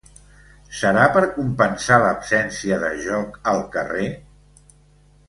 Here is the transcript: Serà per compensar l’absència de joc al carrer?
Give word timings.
Serà 0.77 1.01
per 1.17 1.21
compensar 1.35 1.99
l’absència 2.03 2.79
de 2.85 2.89
joc 3.05 3.37
al 3.53 3.63
carrer? 3.77 4.09